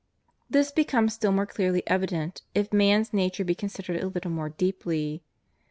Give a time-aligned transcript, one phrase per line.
[0.49, 5.21] This becomes still more clearly evident if man's nature be considered a httle more deeply.